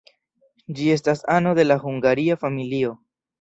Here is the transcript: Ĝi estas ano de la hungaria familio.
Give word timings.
Ĝi 0.79 0.87
estas 0.93 1.21
ano 1.33 1.51
de 1.59 1.67
la 1.67 1.77
hungaria 1.85 2.39
familio. 2.47 2.97